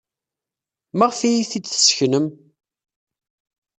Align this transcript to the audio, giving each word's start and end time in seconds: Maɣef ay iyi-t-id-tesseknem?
Maɣef 0.97 1.19
ay 1.21 1.31
iyi-t-id-tesseknem? 1.35 2.27